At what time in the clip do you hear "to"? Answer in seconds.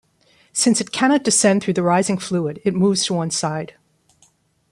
3.05-3.13